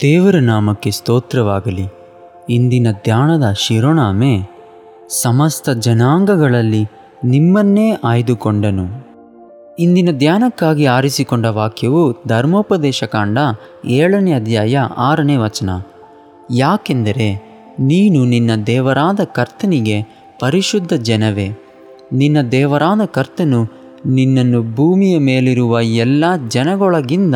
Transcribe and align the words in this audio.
ದೇವರ 0.00 0.36
ನಾಮಕ್ಕೆ 0.36 0.90
ಸ್ತೋತ್ರವಾಗಲಿ. 0.90 1.86
ಇಂದಿನ 2.50 2.86
ಧ್ಯಾನದ 2.92 3.52
ಶಿರೋನಾಮೆ, 3.52 4.40
ಸಮಸ್ತ 5.22 5.70
ಜನಾಂಗಗಳಲ್ಲಿ 5.70 6.84
ನಿಮ್ಮನ್ನೇ 7.24 7.92
ಆಯ್ದುಕೊಂಡನು. 8.04 8.86
ಇಂದಿನ 9.78 10.08
ಧ್ಯಾನಕ್ಕಾಗಿ 10.18 10.86
ಆರಿಸಿಕೊಂಡ 10.86 11.46
ವಾಕ್ಯವು 11.46 12.22
ಧರ್ಮೋಪದೇಶ 12.28 13.04
ಕಾಂಡ 13.04 13.38
ಏಳನೇ 13.84 14.32
ಅಧ್ಯಾಯ 14.32 14.78
ಆರನೇ 14.96 15.36
ವಚನ. 15.36 15.70
ಯಾಕೆಂದರೆ 16.54 17.52
ನೀನು 17.80 18.24
ನಿನ್ನ 18.24 18.64
ದೇವರಾದ 18.66 19.20
ಕರ್ತನಿಗೆ 19.24 20.02
ಪರಿಶುದ್ಧ 20.40 20.92
ಜನವೇ. 20.92 21.61
ನಿನ್ನ 22.12 22.48
ದೇವರಾದ 22.48 23.00
ಕರ್ತನು 23.04 23.66
ನಿನ್ನನ್ನು 24.06 24.74
ಭೂಮಿಯ 24.74 25.18
ಮೇಲಿರುವ 25.18 25.80
ಎಲ್ಲ 25.80 26.24
ಜನಗಳೊಳಗಿಂದ 26.48 27.34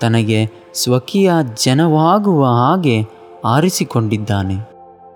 ತನಗೆ 0.00 0.70
ಸ್ವಕೀಯ 0.74 1.32
ಜನವಾಗುವ 1.64 2.44
ಹಾಗೆ 2.44 3.02
ಆರಿಸಿಕೊಂಡಿದ್ದಾನೆ. 3.44 4.70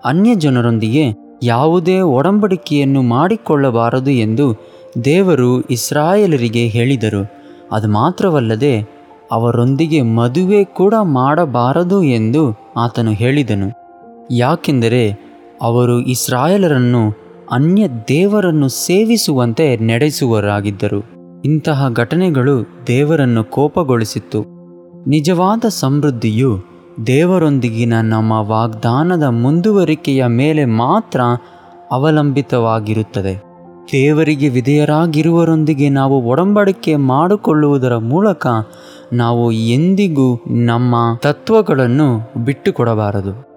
ಅನ್ಯ 0.04 0.34
ಜನರೊಂದಿಗೆ 0.34 1.32
ಯಾವುದೇ 1.42 2.00
ಒಡಂಬಡಿಕೆಯನ್ನು 2.00 3.02
ಮಾಡಿಕೊಳ್ಳಬಾರದು 3.02 4.10
ಎಂದು 4.10 4.72
ದೇವರು 5.04 5.60
ಇಸ್ರಾಯೇಲರಿಗೆ 5.60 6.66
ಹೇಳಿದರು. 6.66 7.32
ಅದು 7.72 7.88
ಮಾತ್ರವಲ್ಲದೆ 7.88 9.02
ಅವರೊಂದಿಗೆ 9.32 10.02
ಮದುವೆ 10.02 10.64
ಕೂಡ 10.64 10.94
ಮಾಡಬಾರದು 11.02 12.02
ಎಂದು 12.02 12.72
ಆತನು 12.76 13.10
ಹೇಳಿದನು. 13.10 13.70
ಯಾಕೆಂದರೆ 14.30 15.32
ಅವರು 15.62 16.00
ಇಸ್ರಾಯೇಲರನ್ನು 16.00 17.21
ಅನ್ಯ 17.52 17.88
ದೇವರನ್ನು 18.08 18.68
ಸೇವಿಸುವಂತೆ 18.68 19.76
ನಡೆಸುವರಾಗಿದ್ದರು. 19.76 21.04
ಇಂತಹ 21.44 21.90
ಘಟನೆಗಳು 21.90 22.84
ದೇವರನ್ನು 22.86 23.44
ಕೋಪಗೊಳಿಸಿತ್ತು. 23.44 24.44
ನಿಜವಾದ 25.08 25.64
ಸಮೃದ್ಧಿಯು 25.68 26.58
ದೇವರೊಂದಿಗಿನ 27.06 27.94
ನಮ್ಮ 28.02 28.32
ವಾಗ್ದಾನದ 28.32 29.22
ಮುಂದುವರಿಕೆಯ 29.22 30.26
ಮೇಲೆ 30.26 30.64
ಮಾತ್ರ 30.64 31.20
ಅವಲಂಬಿತವಾಗಿರುತ್ತದೆ. 31.90 33.42
ದೇವರಿಗೆ 33.92 34.48
ವಿಧೇಯರಾಗಿರುವರೊಂದಿಗೆ 34.48 35.88
ನಾವು 35.88 36.22
ಒಡಂಬಡಿಕೆ 36.22 36.96
ಮಾಡಿಕೊಳ್ಳುವುದರ 36.96 37.96
ಮೂಲಕ 37.96 38.46
ನಾವು 39.12 39.52
ಎಂದಿಗೂ 39.52 40.44
ನಮ್ಮ 40.50 40.94
ತತ್ವಗಳನ್ನು 41.22 42.32
ಬಿಟ್ಟುಕೊಡಬಾರದು. 42.44 43.52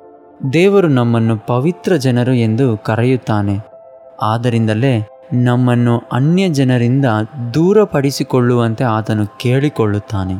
ದೇವರು 0.54 0.88
ನಮ್ಮನ್ನು 0.88 1.48
ಪವಿತ್ರ 1.48 1.96
ಜನರು 1.96 2.34
ಎಂದು 2.34 2.78
ಕರೆಯುತ್ತಾನೆ. 2.78 3.75
ಆದ್ದರಿಂದಲೇ 4.22 5.08
ನಮ್ಮನ್ನು 5.34 6.02
ಅನ್ಯ 6.12 6.50
ಜನರಿಂದ 6.50 7.06
ದೂರಪಡಿಸಿಕೊಳ್ಳುವಂತೆ 7.54 8.84
ಆತನು 8.84 9.38
ಕೇಳಿಕೊಳ್ಳುತ್ತಾನೆ. 9.38 10.34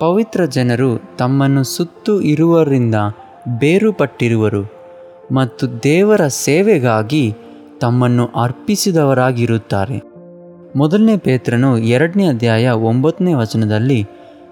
ಪವಿತ್ರ 0.00 0.44
ಜನರು 0.44 1.16
ತಮ್ಮನ್ನು 1.18 1.64
ಸುತ್ತು 1.64 2.20
ಇರುವರಿಂದ 2.20 2.94
ಬೇರುಪಟ್ಟಿರುವರು 3.58 4.72
ಮತ್ತು 5.32 5.82
ದೇವರ 5.82 6.26
ಸೇವೆಗಾಗಿ 6.26 7.34
ತಮ್ಮನ್ನು 7.80 8.28
ಅರ್ಪಿಸಿದವರಾಗಿರುತ್ತಾರೆ. 8.42 10.12
ಮೊದಲನೇ 10.76 11.16
ಪೇತ್ರನು 11.16 11.78
ಎರಡನೇ 11.78 12.28
ಅಧ್ಯಾಯ 12.28 12.68
ಒಂಬತ್ತನೇ 12.68 13.34
ವಚನದಲ್ಲಿ 13.34 14.06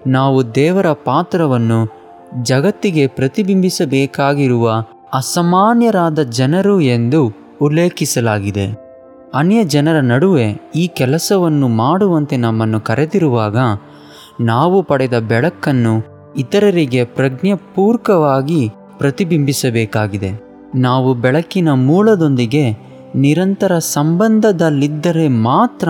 ನಾವು 0.07 0.55
ದೇವರ 0.55 0.85
ಪಾತ್ರವನ್ನು 0.91 2.01
ಜಗತ್ತಿಗೆ 2.43 3.07
ಪ್ರತಿಬಿಂಬಿಸಬೇಕಾಗಿರುವ 3.07 4.83
ಅಸಾಮಾನ್ಯರಾದ 5.13 6.19
ಜನರು 6.19 6.81
ಎಂದು 6.81 7.40
ಉಲ್ಲೇಖಿಸಲಾಗಿದೆ. 7.61 8.91
ಅನ್ಯ 9.33 9.63
ಜನರ 9.63 9.99
ನಡುವೆ 9.99 10.71
ಈ 10.75 10.87
ಕೆಲಸವನ್ನು 10.87 11.67
ಮಾಡುವಂತೆ 11.67 12.37
ನಮ್ಮನ್ನು 12.37 12.79
ಕರೆದಿರುವಾಗ 12.79 13.57
ನಾವು 14.39 14.83
ಪಡೆದ 14.83 15.19
ಬೆಳಕನ್ನು 15.19 16.03
ಇತರರಿಗೆ 16.37 17.03
ಪ್ರಜ್ಞಾಪೂರ್ವಕವಾಗಿ 17.03 18.69
ಪ್ರತಿಬಿಂಬಿಸಬೇಕಾಗಿದೆ. 18.97 20.51
ನಾವು 20.75 21.13
ಬೆಳಕಿನ 21.13 21.69
ಮೂಲದೊಂದಿಗೆ 21.71 22.91
ನಿರಂತರ 23.15 23.77
ಸಂಬಂಧದಲ್ಲಿದ್ದರೆ 23.77 25.27
ಮಾತ್ರ 25.27 25.89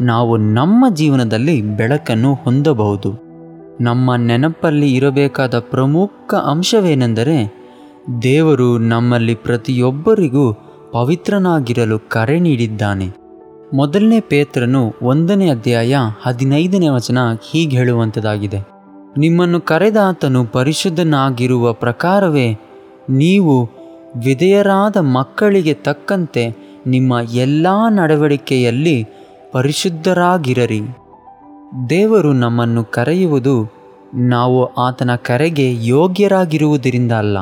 ನಾವು 0.00 0.36
ನಮ್ಮ 0.36 0.94
ಜೀವನದಲ್ಲಿ 0.94 1.62
ಬೆಳಕನ್ನು 1.62 2.34
ಹೊಂದಬಹುದು. 2.34 3.30
ನಮ್ಮ 3.80 4.14
ನೆನಪಲ್ಲಿ 4.14 4.94
ಇರಬೇಕಾದ 4.94 5.58
ಪ್ರಮುಖ 5.58 6.34
ಅಂಶವೇನೆಂದರೆ 6.34 7.60
ದೇವರು 8.22 8.78
ನಮ್ಮಲ್ಲಿ 8.78 9.34
ಪ್ರತಿಯೊಬ್ಬರಿಗೂ 9.34 10.69
ಪವಿತ್ರನಾಗಿರಲು 10.92 11.98
ಕರೆ 12.08 12.40
ನೀಡಿದ್ದಾನೆ. 12.40 13.08
ಮೊದಲನೇ 13.74 14.20
ಪೇತ್ರನು 14.20 14.94
ಒಂದನೇ 15.02 15.50
ಅಧ್ಯಾಯ 15.50 15.96
ಹದಿನೈದನೇ 16.22 16.88
ವಚನ 16.88 17.18
ಹೀಗೆ 17.50 17.76
ಹೇಳುವಂಥದ್ದಾಗಿದೆ. 17.76 18.60
ನಿಮ್ಮನ್ನು 19.18 19.60
ಕರೆದಾತನು 19.60 20.44
ಪರಿಶುದ್ಧನಾಗಿರುವ 20.44 21.72
ಪ್ರಕಾರವೇ, 21.72 22.48
ನೀವು 23.10 23.54
ವಿಧೇಯರಾದ 24.24 24.96
ಮಕ್ಕಳಿಗೆ 24.96 25.74
ತಕ್ಕಂತೆ 25.74 26.44
ನಿಮ್ಮ 26.86 27.12
ಎಲ್ಲ 27.32 27.66
ನಡವಳಿಕೆಯಲ್ಲಿ 27.88 28.96
ಪರಿಶುದ್ಧರಾಗಿರರಿ. 29.52 30.82
ದೇವರು 31.90 32.32
ನಮ್ಮನ್ನು 32.32 32.84
ಕರೆಯುವುದು 32.84 33.56
ನಾವು 34.14 34.64
ಆತನ 34.64 35.10
ಕರೆಗೆ 35.14 35.86
ಯೋಗ್ಯರಾಗಿರುವುದರಿಂದ 35.86 37.12
ಅಲ್ಲ, 37.12 37.38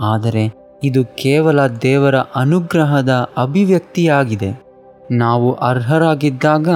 ಆದರೆ 0.00 0.44
ಇದು 0.84 1.04
ಕೇವಲ 1.04 1.66
ದೇವರ 1.66 2.14
ಅನುಗ್ರಹದ 2.16 3.28
ಅಭಿವ್ಯಕ್ತಿಯಾಗಿದೆ. 3.38 4.62
ನಾವು 5.10 5.52
ಅರ್ಹರಾಗಿದ್ದಾಗ 5.52 6.68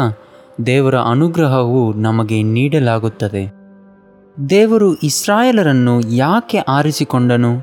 ದೇವರ 0.66 0.98
ಅನುಗ್ರಹವು 0.98 1.92
ನಮಗೆ 1.92 2.42
ನೀಡಲಾಗುತ್ತದೆ. 2.42 3.62
ದೇವರು 4.50 4.94
ಇಸ್ರಾಯೇಲರನ್ನು 4.94 6.00
ಯಾಕೆ 6.00 6.58
ಆರಿಸಿಕೊಂಡನು? 6.58 7.58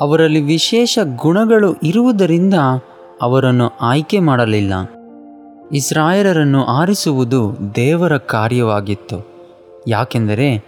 ಅವರಲ್ಲಿ 0.00 0.40
ವಿಶೇಷ 0.40 0.98
ಗುಣಗಳು 1.16 1.74
ಇರುವುದರಿಂದ 1.82 2.54
ಅವರನ್ನು 3.22 3.72
ಆಯ್ಕೆ 3.80 4.18
ಮಾಡಲಿಲ್ಲ. 4.18 4.72
ಇಸ್ರಾಯೇಲರನ್ನು 5.72 6.64
ಆರಿಸುವುದು 6.64 7.56
ದೇವರ 7.74 8.16
ಕಾರ್ಯವಾಗಿತ್ತು. 8.16 9.34
ಯಾಕೆಂದರೆ 9.88 10.64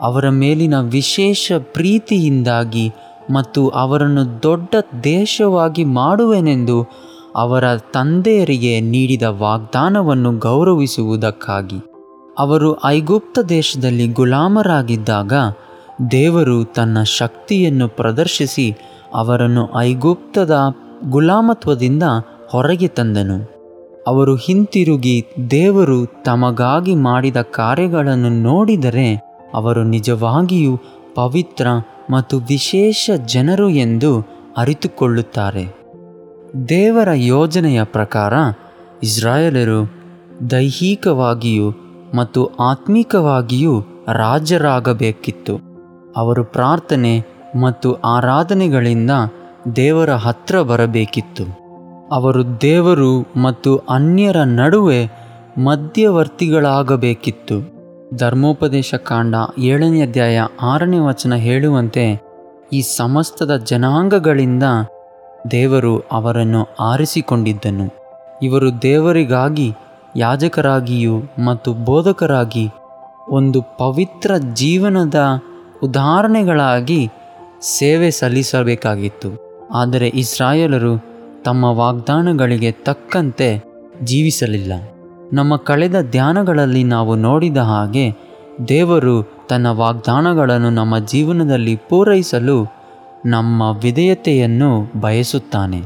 ಅವರ 0.00 0.28
ಮೇಲಿನ 0.28 0.80
ವಿಶೇಷ 0.80 1.52
ಪ್ರೀತಿಯಿಂದಾಗಿ 1.58 2.92
ಮತ್ತು 3.32 3.68
ಅವರನ್ನು 3.68 4.42
ದೊಡ್ಡ 4.42 4.74
ದೇಶವಾಗಿ 5.04 5.84
ಮಾಡುವೆನೆಂದು 5.84 6.86
ಅವರ 7.36 7.76
ತಂದೆಯರಿಗೆ 7.76 8.80
ನೀಡಿದ 8.80 9.22
ವಾಗ್ದಾನವನ್ನು 9.22 10.38
ಗೌರವಿಸುವುದಕ್ಕಾಗಿ. 10.38 11.78
ಅವರು 12.38 12.84
ಐಗುಪ್ತ 12.84 13.38
ದೇಶದಲ್ಲಿ 13.38 14.08
ಗುಲಾಮರಾಗಿದ್ದಾಗ 14.08 15.32
ದೇವರು 16.10 16.64
ತನ್ನ 16.64 17.02
ಶಕ್ತಿಯನ್ನು 17.02 17.88
ಪ್ರದರ್ಶಿಸಿ 17.88 18.76
ಅವರನ್ನು 19.14 19.76
ಐಗುಪ್ತದ 19.76 20.56
ಗುಲಾಮತ್ವದಿಂದ 21.10 22.02
ಹೊರಗೆ 22.48 22.88
ತಂದನು. 22.88 23.60
ಅವರು 24.06 24.34
ಹಿಂತಿರುಗಿ 24.34 25.26
ದೇವರು 25.50 26.22
ತಮಗಾಗಿ 26.24 26.94
ಮಾಡಿದ 26.94 27.36
ಕಾರ್ಯಗಳನ್ನು 27.36 28.28
ನೋಡಿದರೆ 28.28 29.08
ಅವರು 29.54 29.84
ನಿಜವಾಗಿಯೂ 29.84 30.76
ಪವಿತ್ರ 31.14 31.66
ಮತ್ತು 32.10 32.38
ವಿಶೇಷ 32.38 33.10
ಜನರು 33.26 33.68
ಎಂದು 33.68 34.26
ಅರಿತುಕೊಳ್ಳುತ್ತಾರೆ. 34.56 35.80
ದೇವರ 36.68 37.08
ಯೋಜನೆಯ 37.14 37.84
ಪ್ರಕಾರ 37.84 38.32
ಇಸ್ರಾಯೇಲರು 39.02 39.90
ದೈಹಿಕವಾಗಿಯೂ 40.50 41.72
ಮತ್ತು 42.14 42.46
ಆತ್ಮಿಕವಾಗಿಯೂ 42.46 43.82
ರಾಜರಾಗಬೇಕಿತ್ತು. 44.12 45.58
ಅವರು 46.16 46.44
ಪ್ರಾರ್ಥನೆ 46.44 47.24
ಮತ್ತು 47.60 47.94
ಆರಾಧನೆಗಳಿಂದ 47.94 49.10
ದೇವರ 49.76 50.10
ಹತ್ರ 50.10 50.62
ಬರಬೇಕಿತ್ತು. 50.62 51.44
ಅವರು 52.12 52.60
ದೇವರು 52.60 53.26
ಮತ್ತು 53.42 53.76
ಅನ್ಯರ 53.76 54.36
ನಡುವೆ 54.36 55.10
ಮಧ್ಯವರ್ತಿಗಳಾಗಬೇಕಿತ್ತು. 55.58 57.79
ಧರ್ಮೋಪದೇಶ 58.16 58.94
ಕಾಂಡ 58.94 59.34
ಏಳನೇ 59.58 60.02
ಅಧ್ಯಾಯ 60.02 60.40
ಆರನೇ 60.62 60.98
ವಚನ 60.98 61.34
ಹೇಳುವಂತೆ 61.34 62.22
ಈ 62.72 62.80
ಸಮಸ್ತದ 62.80 63.56
ಜನಾಂಗಗಳಿಂದ 63.56 64.62
ದೇವರು 65.50 66.00
ಅವರನ್ನು 66.00 66.68
ಆರಿಸಿಕೊಂಡಿದ್ದನು. 66.80 67.86
ಇವರು 68.42 68.82
ದೇವರಿಗಾಗಿ 68.82 69.72
ಯಾಜಕರಾಗಿಯೂ 70.16 71.22
ಮತ್ತು 71.44 71.72
ಬೋಧಕರಾಗಿ 71.72 72.68
ಒಂದು 73.28 73.62
ಪವಿತ್ರ 73.62 74.36
ಜೀವನದ 74.54 75.14
ಉದಾಹರಣೆಗಳಾಗಿ 75.82 77.08
ಸೇವೆ 77.60 78.10
ಸಲ್ಲಿಸಬೇಕಾಗಿತ್ತು. 78.10 79.30
ಆದರೆ 79.72 80.08
ಇಸ್ರಾಯೇಲರು 80.08 80.94
ತಮ್ಮ 81.44 81.64
ವಾಗ್ದಾನಗಳಿಗೆ 81.64 82.72
ತಕ್ಕಂತೆ 82.72 83.64
ಜೀವಿಸಲಿಲ್ಲ. 84.04 84.72
ನಮ್ಮ 85.32 85.56
ಕಳೆದ 85.56 86.02
ಧ್ಯಾನಗಳಲ್ಲಿ 86.02 86.84
ನಾವು 86.84 87.14
ನೋಡಿದ 87.14 87.56
ಹಾಗೆ 87.56 88.12
ದೇವರು 88.68 89.46
ತನ್ನ 89.48 89.66
ವಾಗ್ದಾನಗಳನ್ನು 89.66 90.70
ನಮ್ಮ 90.70 90.98
ಜೀವನದಲ್ಲಿ 90.98 91.76
ಪೂರೈಸಲು 91.76 92.72
ನಮ್ಮ 93.26 93.62
ವಿಧೇಯತೆಯನ್ನು 93.82 95.00
ಬಯಸುತ್ತಾನೆ. 95.00 95.82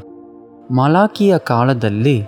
ಮಲಾಕಿಯ 0.74 1.38
ಕಾಲದಲ್ಲಿ 1.38 2.24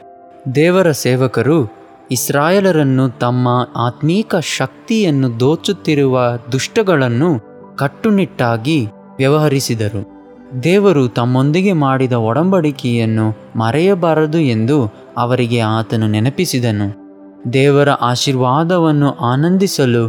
ದೇವರ 0.54 0.90
ಸೇವಕರು 0.90 1.72
ಇಸ್ರಾಯೇಲರನ್ನು 2.10 3.08
ತಮ್ಮ 3.08 3.69
ಆತ್ಮೀಕ 3.76 4.34
ಶಕ್ತಿಯನ್ನು 4.36 5.40
ದೋಚುತ್ತಿರುವ 5.40 6.20
ದುಷ್ಟಗಳನ್ನು 6.52 7.40
ಕಟ್ಟುನಿಟ್ಟಾಗಿ 7.76 8.86
ವ್ಯವಹರಿಸಿದರು. 9.19 10.16
ದೇವರು 10.62 11.08
ತಮ್ಮೊಂದಿಗೆ 11.08 11.72
ಮಾಡಿದ 11.72 12.12
ಒಡಂಬಡಿಕೆಯನ್ನು 12.12 13.58
ಮರೆಯಬಾರದು 13.58 14.38
ಎಂದು 14.38 14.92
ಅವರಿಗೆ 15.16 15.60
ಆತನು 15.60 16.06
ನೆನಪಿಸಿದನು. 16.06 17.06
ದೇವರ 17.52 17.90
ಆಶೀರ್ವಾದವನ್ನು 17.90 19.10
ಆನಂದಿಸಲು 19.10 20.04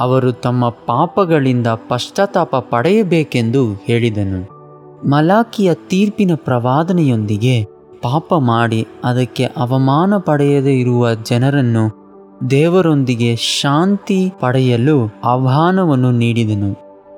ಅವರು 0.00 0.32
ತಮ್ಮ 0.32 0.68
ಪಾಪಗಳಿಂದ 0.68 1.66
ಪಶ್ಚಾತ್ತಾಪ 1.66 2.56
ಪಡೆಯಬೇಕೆಂದು 2.56 3.74
ಹೇಳಿದನು. 3.86 4.40
ಮಲಾಕಿಯ 5.08 5.74
ತೀರ್ಪಿನ 5.88 6.30
ಪ್ರವಾದನೆಯೊಂದಿಗೆ 6.34 7.64
ಪಾಪ 8.02 8.34
ಮಾಡಿ 8.34 8.86
ಅದಕ್ಕೆ 9.04 9.44
ಅವಮಾನ 9.44 10.16
ಪಡೆಯದೇ 10.16 10.74
ಇರುವ 10.78 11.14
ಜನರನ್ನು 11.14 11.84
ದೇವರೊಂದಿಗೆ 12.50 13.36
ಶಾಂತಿ 13.36 14.32
ಪಡೆಯಲು 14.40 14.96
ಆಹ್ವಾನವನ್ನು 15.24 16.10
ನೀಡಿದನು. 16.10 16.70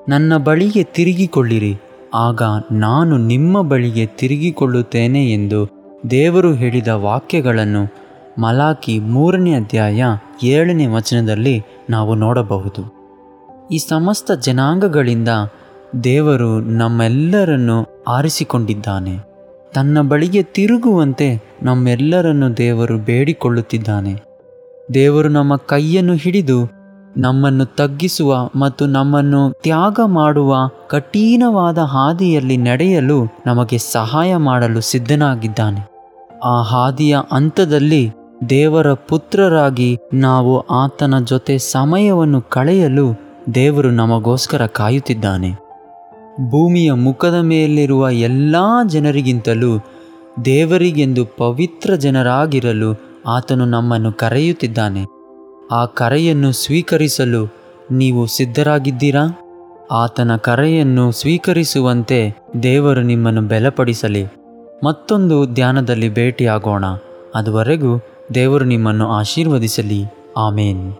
ನನ್ನ 0.08 0.36
ಬಳಿಗೆ 0.36 0.82
ತಿರುಗಿಕೊಳ್ಳಿರಿ, 0.82 1.76
ಆಗ 2.14 2.42
ನಾನು 2.72 3.16
ನಿಮ್ಮ 3.16 3.62
ಬಳಿಗೆ 3.62 4.06
ತಿರುಗಿಕೊಳ್ಳುತ್ತೇನೆ 4.06 5.32
ಎಂದು 5.32 5.60
ದೇವರು 6.10 6.52
ಹೇಳಿದ 6.52 6.88
ವಾಕ್ಯಗಳನ್ನು 6.88 7.82
ಮಲಾಕಿ 8.40 8.98
ಮೂರನೇ 8.98 9.54
ಅಧ್ಯಾಯ 9.54 10.04
ಏಳನೇ 10.42 10.86
ವಚನದಲ್ಲಿ 10.86 11.62
ನಾವು 11.90 12.14
ನೋಡಬಹುದು. 12.14 13.00
ಈ 13.72 13.78
ಸಮಸ್ತ 13.78 14.32
ಜನಾಂಗಗಳಿಂದ 14.32 15.28
ದೇವರು 16.04 16.60
ನಮ್ಮೆಲ್ಲರನ್ನು 16.60 18.04
ಆರಿಸಿಕೊಂಡಿದ್ದಾನೆ. 18.08 19.18
ತನ್ನ 19.74 20.08
ಬಳಿಗೆ 20.08 20.42
ತಿರುಗುವಂತೆ 20.42 21.58
ನಮ್ಮೆಲ್ಲರನ್ನು 21.62 22.56
ದೇವರು 22.56 22.98
ಬೇಡಿಕೊಳ್ಳುತ್ತಿದ್ದಾನೆ. 22.98 24.22
ದೇವರು 24.94 25.28
ನಮ್ಮ 25.28 25.56
ಕೈಯನ್ನು 25.56 26.14
ಹಿಡಿದು 26.14 26.80
ನಮ್ಮನ್ನು 27.16 27.64
ತಗ್ಗಿಸುವ 27.64 28.50
ಮತ್ತು 28.56 28.86
ನಮ್ಮನ್ನು 28.86 29.50
ತ್ಯಾಗ 29.50 30.00
ಮಾಡುವ 30.04 30.56
ಕಠಿಣವಾದ 30.88 31.78
ಹಾದಿಯಲ್ಲಿ 31.78 32.56
ನಡೆಯಲು 32.56 33.24
ನಮಗೆ 33.46 33.78
ಸಹಾಯ 33.78 34.36
ಮಾಡಲು 34.36 34.80
ಸಿದ್ಧನಾಗಿದ್ದಾನೆ. 34.80 35.90
ಆ 36.44 36.62
ಹಾದಿಯ 36.62 37.18
ಅಂತ್ಯದಲ್ಲಿ 37.32 38.12
ದೇವರ 38.48 38.92
ಪುತ್ರರಾಗಿ 38.92 39.98
ನಾವು 40.14 40.60
ಆತನ 40.60 41.18
ಜೊತೆ 41.24 41.58
ಸಮಯವನ್ನು 41.58 42.42
ಕಳೆಯಲು 42.42 43.20
ದೇವರು 43.54 43.90
ನಮಗೋಸ್ಕರ 43.90 44.66
ಕಾಯುತ್ತಿದ್ದಾನೆ. 44.66 45.50
ಭೂಮಿಯ 46.50 46.92
ಮುಖದ 46.92 47.34
ಮೇಲಿರುವ 47.34 48.10
ಎಲ್ಲ 48.10 48.56
ಜನರಿಗಿಂತಲೂ 48.86 49.78
ದೇವರಿಗೆಂದು 50.44 51.24
ಪವಿತ್ರ 51.24 51.94
ಜನರಾಗಿರಲು 51.94 53.20
ಆತನು 53.26 53.64
ನಮ್ಮನ್ನು 53.64 54.12
ಕರೆಯುತ್ತಿದ್ದಾನೆ. 54.12 55.04
ಆ 55.72 55.84
ಕರೆಯನ್ನು 55.84 56.52
ಸ್ವೀಕರಿಸಲು 56.52 57.54
ನೀವು 57.90 58.26
ಸಿದ್ಧರಾಗಿದ್ದೀರಾ? 58.26 59.40
ಆತನ 59.90 60.36
ಕರೆಯನ್ನು 60.36 61.12
ಸ್ವೀಕರಿಸುವಂತೆ 61.12 62.36
ದೇವರು 62.62 63.00
ನಿಮ್ಮನ್ನು 63.00 63.42
ಬೆಲಪಡಿಸಲಿ. 63.42 64.24
ಮತ್ತೊಂದು 64.84 65.46
ಧ್ಯಾನದಲ್ಲಿ 65.46 66.14
ಭೇಟಿಯಾಗೋಣ. 66.14 66.84
ಅದುವರೆಗೂ 67.34 68.02
ದೇವರು 68.34 68.64
ನಿಮ್ಮನ್ನು 68.64 69.12
ಆಶೀರ್ವದಿಸಲಿ. 69.12 70.04
ಆಮೇನ್. 70.36 70.92